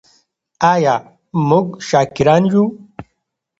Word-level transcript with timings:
آیا 0.73 0.95
موږ 1.49 1.65
شاکران 1.87 2.43
یو؟ 2.51 2.65